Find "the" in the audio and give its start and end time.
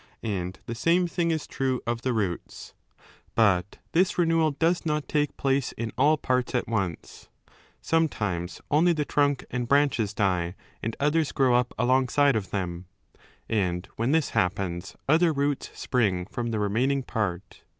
0.65-0.73, 2.01-2.11, 8.93-9.05, 16.49-16.57